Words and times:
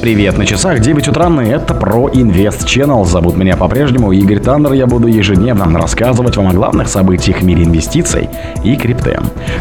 Привет, 0.00 0.38
на 0.38 0.46
часах 0.46 0.80
9 0.80 1.08
утра, 1.08 1.28
и 1.44 1.48
это 1.48 1.74
про 1.74 2.08
Invest 2.08 2.64
Channel. 2.64 3.04
Зовут 3.04 3.36
меня 3.36 3.54
по-прежнему 3.58 4.12
Игорь 4.12 4.38
Таннер. 4.38 4.72
Я 4.72 4.86
буду 4.86 5.08
ежедневно 5.08 5.78
рассказывать 5.78 6.38
вам 6.38 6.48
о 6.48 6.52
главных 6.54 6.88
событиях 6.88 7.40
в 7.40 7.44
мире 7.44 7.64
инвестиций 7.64 8.30
и 8.64 8.76
крипты. 8.76 9.18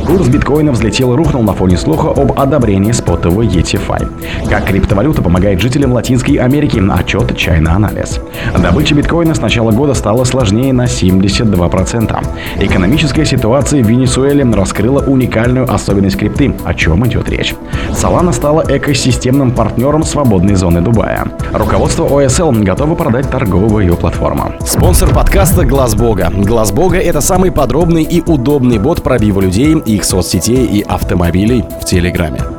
Курс 0.08 0.30
биткоина 0.30 0.72
взлетел 0.72 1.12
и 1.12 1.18
рухнул 1.18 1.44
на 1.44 1.52
фоне 1.52 1.76
слуха 1.76 2.12
об 2.12 2.40
одобрении 2.40 2.94
спотового 2.94 3.42
ETFI. 3.42 4.50
Как 4.50 4.64
криптовалюта 4.68 5.22
помогает 5.22 5.60
жителям 5.60 5.92
Латинской 5.92 6.36
Америки? 6.36 6.82
Отчет 6.90 7.32
China 7.32 7.72
Анализ. 7.72 8.22
Добыча 8.58 8.96
биткоина 8.96 9.36
с 9.36 9.42
начала 9.42 9.72
года 9.72 9.94
стала 9.94 10.24
сложнее 10.24 10.72
на 10.72 10.86
72%. 10.86 12.18
Экономическая 12.62 13.26
ситуация 13.26 13.84
в 13.84 13.88
Венесуэле 13.88 14.46
раскрыла 14.46 15.02
уникальную 15.02 15.70
особенность 15.70 16.18
крипты. 16.18 16.56
О 16.64 16.74
чем 16.74 17.06
идет 17.06 17.28
речь? 17.30 17.54
Solana 17.92 18.32
стала 18.32 18.64
экосистемным 18.66 19.52
партнером 19.52 20.04
свободного 20.04 20.29
свободной 20.30 20.54
зоны 20.54 20.82
Дубая. 20.82 21.26
Руководство 21.52 22.06
ОСЛ 22.06 22.52
готово 22.52 22.94
продать 22.94 23.32
торговую 23.32 23.98
платформу. 23.98 24.54
Спонсор 24.64 25.12
подкаста 25.12 25.66
Глаз 25.66 25.96
Бога. 25.96 26.30
Глаз 26.32 26.72
Бога 26.72 27.00
это 27.00 27.20
самый 27.20 27.52
подробный 27.52 28.04
и 28.04 28.22
удобный 28.22 28.78
бот 28.78 29.02
пробива 29.02 29.42
людей, 29.42 29.76
их 29.80 30.06
соцсетей 30.06 30.68
и 30.68 30.82
автомобилей 30.82 31.66
в 31.82 31.86
Телеграме. 31.86 32.59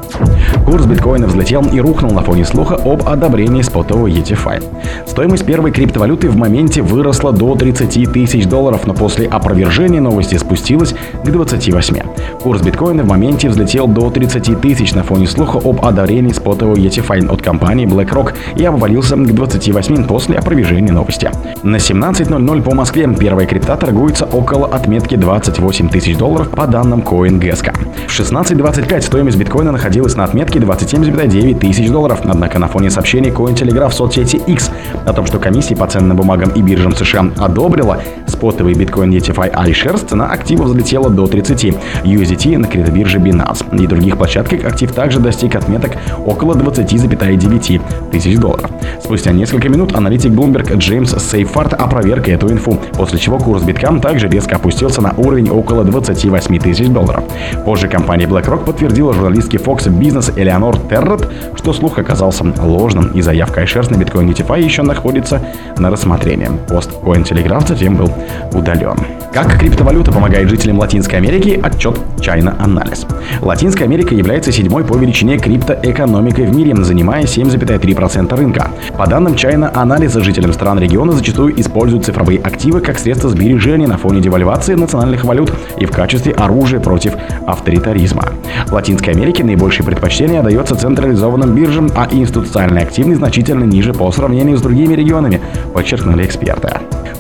Курс 0.65 0.87
биткоина 0.87 1.27
взлетел 1.27 1.63
и 1.73 1.81
рухнул 1.81 2.13
на 2.13 2.23
фоне 2.23 2.45
слуха 2.45 2.75
об 2.75 3.09
одобрении 3.09 3.63
спотового 3.63 4.07
ETFI. 4.07 4.63
Стоимость 5.07 5.45
первой 5.45 5.73
криптовалюты 5.73 6.29
в 6.29 6.37
моменте 6.37 6.83
выросла 6.83 7.33
до 7.33 7.55
30 7.55 8.13
тысяч 8.13 8.47
долларов, 8.47 8.87
но 8.87 8.95
после 8.95 9.27
опровержения 9.27 10.01
новости 10.01 10.37
спустилась 10.37 10.95
к 11.25 11.29
28. 11.29 11.97
Курс 12.43 12.63
биткоина 12.63 13.03
в 13.03 13.07
моменте 13.07 13.49
взлетел 13.49 13.87
до 13.87 14.11
30 14.11 14.61
тысяч 14.61 14.95
на 14.95 15.03
фоне 15.03 15.27
слуха 15.27 15.59
об 15.59 15.85
одобрении 15.85 16.33
спотового 16.33 16.77
ETFI 16.77 17.29
от 17.29 17.43
компании 17.43 17.87
BlackRock 17.87 18.35
и 18.57 18.65
обвалился 18.65 19.17
к 19.17 19.35
28 19.35 20.05
после 20.05 20.37
опровержения 20.37 20.93
новости. 20.93 21.31
На 21.63 21.77
17.00 21.77 22.63
по 22.63 22.75
Москве 22.75 23.09
первая 23.19 23.47
крипта 23.47 23.77
торгуется 23.77 24.25
около 24.25 24.67
отметки 24.67 25.17
28 25.17 25.89
тысяч 25.89 26.17
долларов 26.17 26.51
по 26.51 26.67
данным 26.67 27.01
CoinGeska. 27.01 27.75
В 28.07 28.19
16.25 28.19 29.01
стоимость 29.03 29.37
биткоина 29.37 29.73
находилась 29.73 30.00
на 30.17 30.25
отметке 30.25 30.59
27,9 30.59 31.59
тысяч 31.59 31.91
долларов. 31.91 32.21
Однако 32.25 32.59
на 32.59 32.69
фоне 32.69 32.91
сообщений 32.91 33.31
Cointelegraph 33.31 33.91
в 33.91 33.95
соцсети 33.95 34.37
X 34.37 34.71
о 35.07 35.13
том, 35.13 35.27
что 35.27 35.39
комиссия 35.39 35.77
по 35.77 35.87
ценным 35.87 36.17
бумагам 36.17 36.51
и 36.51 36.63
биржам 36.63 36.95
США 36.95 37.31
одобрила 37.39 38.01
спотовый 38.27 38.75
биткоин 38.75 39.13
ETFI 39.13 39.53
iShares, 39.67 40.09
цена 40.09 40.27
актива 40.27 40.65
взлетела 40.65 41.11
до 41.11 41.27
30. 41.27 41.75
USDT 42.05 42.57
на 42.57 42.67
криптобирже 42.67 43.19
Binance 43.19 43.79
и 43.79 43.87
других 43.87 44.17
площадках 44.17 44.65
актив 44.65 44.93
также 44.93 45.21
достиг 45.21 45.55
отметок 45.55 45.93
около 46.25 46.55
20,9 46.55 48.11
тысяч 48.11 48.39
долларов. 48.39 48.71
Спустя 49.03 49.33
несколько 49.33 49.69
минут 49.69 49.95
аналитик 49.95 50.33
Bloomberg 50.33 50.75
Джеймс 50.77 51.15
Сейфарт 51.23 51.75
опроверг 51.75 52.29
эту 52.29 52.51
инфу, 52.51 52.79
после 52.97 53.19
чего 53.19 53.39
курс 53.39 53.63
биткам 53.63 54.01
также 54.01 54.29
резко 54.29 54.57
опустился 54.57 55.03
на 55.03 55.13
уровень 55.17 55.51
около 55.51 55.85
28 55.85 56.59
тысяч 56.59 56.89
долларов. 56.89 57.25
Позже 57.65 57.89
компания 57.89 58.27
BlackRock 58.27 58.65
подтвердила 58.65 59.13
журналистке 59.13 59.59
Fox 59.59 59.90
Business 59.91 60.33
Элеонор 60.37 60.77
Террет, 60.89 61.29
что 61.57 61.73
слух 61.73 61.99
оказался 61.99 62.45
ложным 62.63 63.13
и 63.13 63.23
заявка 63.23 63.63
iShares 63.63 63.91
на 63.93 63.99
биткоин 63.99 64.31
ETFI 64.31 64.63
еще 64.63 64.83
находится 64.83 65.41
на 65.79 65.91
рассмотрении. 65.91 66.49
Пост 66.69 66.91
Cointelegraph 67.03 67.67
затем 67.67 67.97
был 67.97 68.11
удален. 68.53 68.97
Как 69.33 69.61
криптовалюта 69.61 70.11
помогает 70.11 70.51
жителям 70.51 70.81
Латинской 70.81 71.19
Америки? 71.19 71.61
Отчет 71.63 71.97
China 72.17 72.53
Analysis. 72.59 73.07
Латинская 73.41 73.85
Америка 73.85 74.13
является 74.13 74.51
седьмой 74.51 74.85
по 74.85 74.97
величине 74.97 75.39
криптоэкономикой 75.39 76.47
в 76.47 76.57
мире, 76.57 76.75
занимая 76.83 77.23
7,3% 77.23 78.35
рынка. 78.35 78.71
По 78.99 79.07
данным 79.07 79.35
China 79.35 79.73
Analysis, 79.73 80.21
жителям 80.25 80.53
стран 80.53 80.81
региона 80.81 81.13
зачастую 81.13 81.59
используют 81.61 82.05
цифровые 82.05 82.41
активы 82.41 82.81
как 82.81 82.99
средство 82.99 83.31
сбережения 83.31 83.87
на 83.87 83.99
фоне 83.99 84.21
девальвации 84.21 84.75
национальных 84.75 85.25
валют 85.25 85.53
и 85.79 85.87
в 85.87 85.93
качестве 85.93 86.33
оружия 86.33 86.81
против 86.81 87.15
авторитаризма. 87.47 88.25
В 88.67 88.73
Латинской 88.73 89.15
Америке 89.15 89.45
наибольшее 89.45 89.87
предпочтение 89.87 90.41
отдается 90.41 90.75
централизованным 90.75 91.55
биржам, 91.55 91.89
а 91.95 92.09
институциональная 92.11 92.83
активность 92.83 93.21
значительно 93.21 93.63
ниже 93.63 93.95
по 93.95 94.11
сравнению 94.11 94.57
с 94.57 94.63
другими 94.63 94.95
регионами, 94.95 95.41
подчеркнули 95.73 96.25
эксперты. 96.25 96.71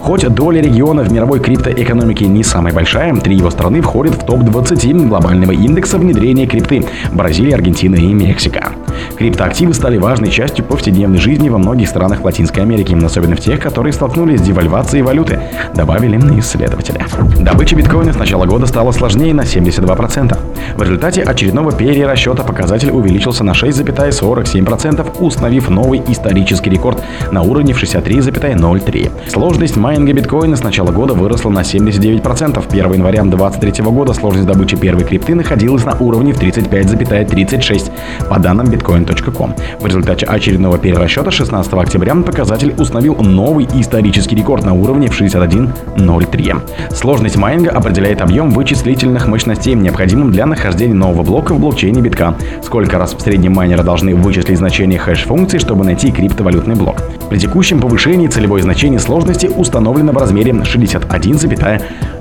Хоть 0.00 0.26
доля 0.28 0.60
региона 0.60 1.03
в 1.03 1.12
мировой 1.12 1.38
криптоэкономике 1.41 2.00
не 2.27 2.43
самая 2.43 2.72
большая, 2.72 3.15
три 3.16 3.37
его 3.37 3.50
страны 3.50 3.81
входят 3.81 4.15
в 4.15 4.27
топ-20 4.27 5.09
глобального 5.09 5.53
индекса 5.53 5.99
внедрения 5.99 6.47
крипты– 6.47 6.84
Бразилия, 7.12 7.55
Аргентина 7.55 7.97
и 7.97 8.12
Мексика. 8.12 8.72
Криптоактивы 9.20 9.75
стали 9.75 9.98
важной 9.98 10.31
частью 10.31 10.64
повседневной 10.64 11.19
жизни 11.19 11.50
во 11.50 11.58
многих 11.58 11.91
странах 11.91 12.25
Латинской 12.25 12.62
Америки, 12.62 12.97
особенно 13.04 13.36
в 13.36 13.41
тех, 13.41 13.60
которые 13.60 13.92
столкнулись 13.92 14.41
с 14.41 14.42
девальвацией 14.42 15.03
валюты, 15.03 15.38
добавили 15.75 16.16
исследователи. 16.41 17.04
Добыча 17.38 17.76
биткоина 17.76 18.14
с 18.14 18.16
начала 18.16 18.47
года 18.47 18.64
стала 18.64 18.92
сложнее 18.92 19.34
на 19.34 19.42
72%. 19.42 20.38
В 20.75 20.82
результате 20.82 21.22
очередного 21.22 21.70
перерасчета 21.70 22.44
показатель 22.44 22.91
увеличился 22.92 23.44
на 23.44 23.50
6,47%, 23.50 25.20
установив 25.20 25.69
новый 25.69 26.02
исторический 26.08 26.70
рекорд 26.70 27.02
на 27.31 27.42
уровне 27.42 27.75
в 27.75 27.82
63,03. 27.82 29.10
Сложность 29.28 29.76
майнинга 29.76 30.14
биткоина 30.14 30.56
с 30.56 30.62
начала 30.62 30.92
года 30.92 31.12
выросла 31.12 31.50
на 31.50 31.60
79%. 31.60 32.64
1 32.70 32.92
января 32.94 33.22
2023 33.25 33.84
года 33.84 34.14
сложность 34.14 34.47
добычи 34.47 34.78
первой 34.78 35.04
крипты 35.04 35.34
находилась 35.34 35.84
на 35.84 35.94
уровне 35.98 36.32
в 36.32 36.41
35,36 36.41 37.91
по 38.31 38.38
данным 38.38 38.69
bitcoin.com. 39.10 39.54
В 39.81 39.87
результате 39.87 40.26
очередного 40.26 40.78
перерасчета 40.78 41.31
16 41.31 41.72
октября 41.75 42.15
показатель 42.15 42.75
установил 42.78 43.16
новый 43.16 43.69
исторический 43.75 44.37
рекорд 44.37 44.65
на 44.65 44.75
уровне 44.75 45.09
в 45.09 45.21
61,03. 45.21 46.94
Сложность 46.94 47.37
майнинга 47.37 47.70
определяет 47.70 48.20
объем 48.20 48.50
вычислительных 48.50 49.26
мощностей, 49.26 49.75
необходимым 49.75 50.32
для 50.32 50.47
нахождения 50.47 50.94
нового 50.94 51.22
блока 51.22 51.54
в 51.54 51.60
блокчейне 51.60 52.00
битка. 52.00 52.34
Сколько 52.62 52.99
раз 52.99 53.15
в 53.15 53.20
среднем 53.20 53.53
майнеры 53.53 53.82
должны 53.82 54.15
вычислить 54.15 54.59
значение 54.59 54.99
хэш-функции, 54.99 55.59
чтобы 55.59 55.84
найти 55.84 56.10
криптовалютный 56.10 56.75
блок. 56.75 57.03
При 57.28 57.38
текущем 57.38 57.81
повышении 57.81 58.26
целевое 58.26 58.62
значение 58.62 58.99
сложности 58.99 59.47
установлено 59.47 60.12
в 60.12 60.16
размере 60.16 60.53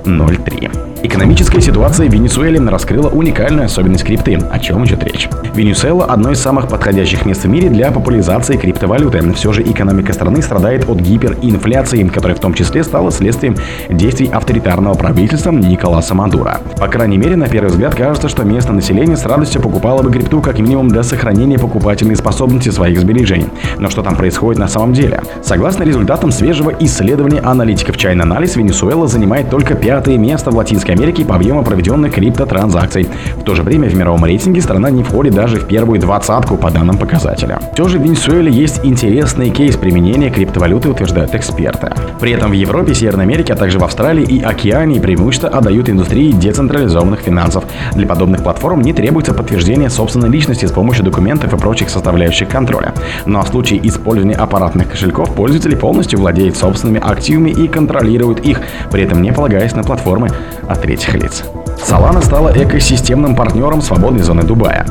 61,03. 0.04 0.90
Экономическая 1.02 1.62
ситуация 1.62 2.10
в 2.10 2.12
Венесуэле 2.12 2.60
раскрыла 2.60 3.08
уникальную 3.08 3.64
особенность 3.64 4.04
крипты. 4.04 4.38
О 4.50 4.58
чем 4.58 4.84
идет 4.84 5.02
речь? 5.02 5.30
Венесуэла– 5.54 6.04
одно 6.08 6.30
из 6.32 6.40
самых 6.40 6.68
подходящих 6.68 7.24
мест 7.24 7.44
в 7.44 7.48
мире 7.48 7.70
для 7.70 7.90
популяризации 7.90 8.58
криптовалюты. 8.58 9.32
Все 9.32 9.52
же 9.52 9.62
экономика 9.62 10.12
страны 10.12 10.42
страдает 10.42 10.88
от 10.90 11.00
гиперинфляции, 11.00 12.06
которая 12.06 12.36
в 12.36 12.40
том 12.40 12.52
числе 12.52 12.84
стала 12.84 13.10
следствием 13.10 13.56
действий 13.88 14.28
авторитарного 14.30 14.94
правительства 14.94 15.50
Николаса 15.50 16.14
Мадура. 16.14 16.60
По 16.78 16.86
крайней 16.88 17.16
мере, 17.16 17.34
на 17.34 17.48
первый 17.48 17.70
взгляд 17.70 17.94
кажется, 17.94 18.28
что 18.28 18.44
местное 18.44 18.74
население 18.74 19.16
с 19.16 19.24
радостью 19.24 19.62
покупало 19.62 20.02
бы 20.02 20.12
крипту 20.12 20.42
как 20.42 20.58
минимум 20.58 20.88
для 20.88 21.02
сохранения 21.02 21.58
покупательной 21.58 22.16
способности 22.16 22.68
своих 22.68 23.00
сбережений. 23.00 23.48
Но 23.78 23.88
что 23.88 24.02
там 24.02 24.16
происходит 24.16 24.60
на 24.60 24.68
самом 24.68 24.92
деле? 24.92 25.22
Согласно 25.42 25.84
результатам 25.84 26.30
свежего 26.30 26.74
исследования 26.78 27.40
аналитиков 27.40 27.96
China 27.96 28.24
Analysis, 28.24 28.58
Венесуэла 28.58 29.06
занимает 29.06 29.48
только 29.48 29.74
пятое 29.90 30.18
место 30.18 30.52
в 30.52 30.56
Латинской 30.56 30.94
Америки 30.94 31.24
по 31.24 31.34
объему 31.34 31.64
проведенных 31.64 32.14
криптотранзакций. 32.14 33.08
В 33.34 33.42
то 33.42 33.56
же 33.56 33.64
время 33.64 33.88
в 33.88 33.94
мировом 33.96 34.24
рейтинге 34.24 34.60
страна 34.60 34.88
не 34.88 35.02
входит 35.02 35.34
даже 35.34 35.56
в 35.56 35.66
первую 35.66 35.98
двадцатку 35.98 36.56
по 36.56 36.70
данным 36.70 36.96
показателя. 36.96 37.58
Все 37.74 37.88
же 37.88 37.98
в 37.98 38.02
Венесуэле 38.04 38.52
есть 38.52 38.82
интересный 38.84 39.50
кейс 39.50 39.76
применения 39.76 40.30
криптовалюты, 40.30 40.90
утверждают 40.90 41.34
эксперты. 41.34 41.92
При 42.20 42.30
этом 42.30 42.50
в 42.50 42.52
Европе, 42.52 42.94
Северной 42.94 43.24
Америке, 43.24 43.54
а 43.54 43.56
также 43.56 43.80
в 43.80 43.82
Австралии 43.82 44.22
и 44.22 44.40
Океании 44.40 45.00
преимущество 45.00 45.48
отдают 45.48 45.90
индустрии 45.90 46.30
децентрализованных 46.30 47.18
финансов. 47.18 47.64
Для 47.92 48.06
подобных 48.06 48.44
платформ 48.44 48.82
не 48.82 48.92
требуется 48.92 49.34
подтверждение 49.34 49.90
собственной 49.90 50.28
личности 50.28 50.66
с 50.66 50.70
помощью 50.70 51.04
документов 51.04 51.52
и 51.52 51.56
прочих 51.56 51.90
составляющих 51.90 52.48
контроля. 52.48 52.94
Но 53.26 53.42
в 53.42 53.48
случае 53.48 53.84
использования 53.88 54.36
аппаратных 54.36 54.88
кошельков 54.88 55.34
пользователи 55.34 55.74
полностью 55.74 56.20
владеют 56.20 56.56
собственными 56.56 57.00
активами 57.04 57.50
и 57.50 57.66
контролируют 57.66 58.38
их, 58.46 58.60
при 58.92 59.02
этом 59.02 59.20
не 59.20 59.32
полагаясь 59.32 59.74
на 59.74 59.79
платформы 59.82 60.28
от 60.68 60.82
третьих 60.82 61.14
лиц. 61.14 61.44
Solana 61.86 62.22
стала 62.22 62.50
экосистемным 62.50 63.34
партнером 63.34 63.82
свободной 63.82 64.22
зоны 64.22 64.42
Дубая. 64.42 64.86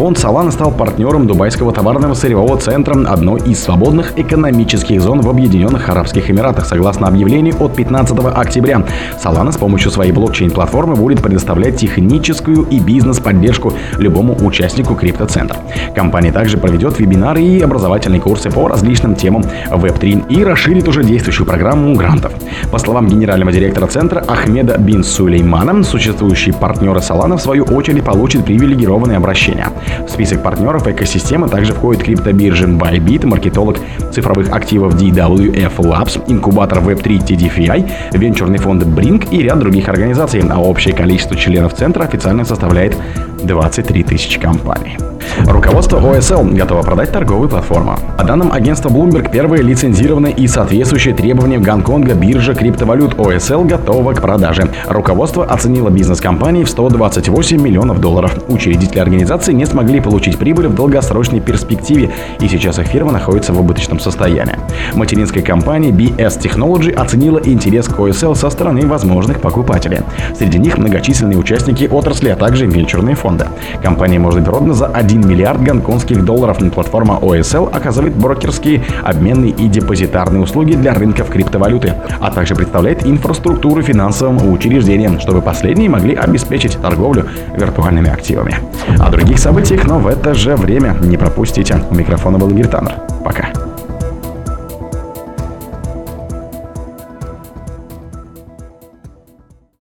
Фонд 0.00 0.16
Solana 0.16 0.50
стал 0.50 0.70
партнером 0.70 1.26
Дубайского 1.26 1.74
товарного 1.74 2.14
сырьевого 2.14 2.56
центра, 2.56 2.94
одной 3.06 3.38
из 3.42 3.62
свободных 3.62 4.18
экономических 4.18 4.98
зон 5.02 5.20
в 5.20 5.28
Объединенных 5.28 5.90
Арабских 5.90 6.30
Эмиратах, 6.30 6.64
согласно 6.64 7.06
объявлению 7.06 7.62
от 7.62 7.76
15 7.76 8.18
октября. 8.18 8.82
Solana 9.22 9.52
с 9.52 9.58
помощью 9.58 9.90
своей 9.90 10.10
блокчейн-платформы 10.10 10.96
будет 10.96 11.22
предоставлять 11.22 11.76
техническую 11.76 12.62
и 12.70 12.80
бизнес-поддержку 12.80 13.74
любому 13.98 14.34
участнику 14.42 14.94
криптоцентра. 14.94 15.58
Компания 15.94 16.32
также 16.32 16.56
проведет 16.56 16.98
вебинары 16.98 17.42
и 17.42 17.60
образовательные 17.60 18.22
курсы 18.22 18.50
по 18.50 18.68
различным 18.68 19.14
темам 19.14 19.42
Web3 19.68 20.28
и 20.30 20.42
расширит 20.42 20.88
уже 20.88 21.04
действующую 21.04 21.46
программу 21.46 21.94
грантов. 21.94 22.32
По 22.72 22.78
словам 22.78 23.06
генерального 23.06 23.52
директора 23.52 23.86
центра 23.86 24.24
Ахмеда 24.26 24.78
Бин 24.78 25.04
Сулеймана, 25.04 25.84
существующие 25.84 26.54
партнеры 26.54 27.00
Solana 27.00 27.36
в 27.36 27.42
свою 27.42 27.64
очередь 27.64 28.02
получат 28.02 28.46
привилегированное 28.46 29.18
обращение. 29.18 29.66
В 30.06 30.08
список 30.10 30.42
партнеров 30.42 30.86
экосистемы 30.86 31.48
также 31.48 31.72
входит 31.72 32.02
криптобиржи 32.02 32.66
Bybit, 32.66 33.26
маркетолог 33.26 33.78
цифровых 34.12 34.50
активов 34.50 34.94
DWF 34.94 35.76
Labs, 35.78 36.22
инкубатор 36.26 36.78
Web3 36.78 37.24
TDFI, 37.24 37.90
венчурный 38.12 38.58
фонд 38.58 38.82
Brink 38.84 39.28
и 39.30 39.42
ряд 39.42 39.58
других 39.58 39.88
организаций, 39.88 40.42
а 40.48 40.60
общее 40.60 40.94
количество 40.94 41.36
членов 41.36 41.74
центра 41.74 42.04
официально 42.04 42.44
составляет 42.44 42.96
23 43.42 44.02
тысячи 44.04 44.38
компаний. 44.38 45.09
Руководство 45.46 45.98
OSL 45.98 46.54
готово 46.54 46.82
продать 46.82 47.12
торговую 47.12 47.48
платформу. 47.48 47.98
По 48.18 48.24
данным 48.24 48.52
агентства 48.52 48.88
Bloomberg, 48.88 49.30
первая 49.30 49.62
лицензированная 49.62 50.30
и 50.30 50.46
соответствующая 50.46 51.14
требованиям 51.14 51.62
Гонконга 51.62 52.14
биржа 52.14 52.54
криптовалют 52.54 53.14
OSL 53.14 53.66
готова 53.66 54.12
к 54.12 54.20
продаже. 54.20 54.68
Руководство 54.88 55.44
оценило 55.44 55.90
бизнес 55.90 56.20
компании 56.20 56.64
в 56.64 56.70
128 56.70 57.60
миллионов 57.60 58.00
долларов. 58.00 58.36
Учредители 58.48 58.98
организации 58.98 59.52
не 59.52 59.66
смогли 59.66 60.00
получить 60.00 60.38
прибыль 60.38 60.68
в 60.68 60.74
долгосрочной 60.74 61.40
перспективе, 61.40 62.10
и 62.40 62.48
сейчас 62.48 62.78
их 62.78 62.86
фирма 62.86 63.12
находится 63.12 63.52
в 63.52 63.60
убыточном 63.60 64.00
состоянии. 64.00 64.58
Материнская 64.94 65.42
компания 65.42 65.90
BS 65.90 66.40
Technology 66.40 66.92
оценила 66.92 67.38
интерес 67.38 67.88
к 67.88 67.98
OSL 67.98 68.34
со 68.34 68.50
стороны 68.50 68.86
возможных 68.86 69.40
покупателей. 69.40 70.00
Среди 70.36 70.58
них 70.58 70.78
многочисленные 70.78 71.38
участники 71.38 71.88
отрасли, 71.90 72.28
а 72.28 72.36
также 72.36 72.66
венчурные 72.66 73.16
фонды. 73.16 73.46
Компания 73.82 74.18
может 74.18 74.44
продана 74.44 74.74
за 74.74 74.86
1 74.86 75.09
миллиард 75.18 75.62
гонконгских 75.62 76.24
долларов. 76.24 76.58
Платформа 76.74 77.18
OSL 77.20 77.70
оказывает 77.70 78.14
брокерские, 78.14 78.82
обменные 79.02 79.50
и 79.50 79.68
депозитарные 79.68 80.42
услуги 80.42 80.74
для 80.74 80.94
рынков 80.94 81.30
криптовалюты, 81.30 81.94
а 82.20 82.30
также 82.30 82.54
представляет 82.54 83.06
инфраструктуру 83.06 83.82
финансовым 83.82 84.52
учреждениям, 84.52 85.20
чтобы 85.20 85.42
последние 85.42 85.88
могли 85.88 86.14
обеспечить 86.14 86.80
торговлю 86.80 87.26
виртуальными 87.56 88.10
активами. 88.10 88.54
О 88.98 89.10
других 89.10 89.38
событиях, 89.38 89.86
но 89.86 89.98
в 89.98 90.06
это 90.06 90.34
же 90.34 90.56
время 90.56 90.96
не 91.00 91.16
пропустите. 91.16 91.82
У 91.90 91.94
микрофона 91.94 92.38
был 92.38 92.50
Игорь 92.50 92.68
Таннер. 92.68 92.94
Пока. 93.24 93.59